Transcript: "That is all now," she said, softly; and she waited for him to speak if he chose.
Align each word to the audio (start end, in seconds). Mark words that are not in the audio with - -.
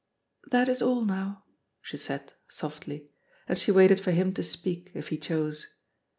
"That 0.49 0.67
is 0.67 0.81
all 0.81 1.05
now," 1.05 1.43
she 1.79 1.95
said, 1.95 2.33
softly; 2.49 3.07
and 3.47 3.55
she 3.55 3.71
waited 3.71 3.99
for 3.99 4.09
him 4.09 4.33
to 4.33 4.43
speak 4.43 4.89
if 4.95 5.09
he 5.09 5.17
chose. 5.19 5.67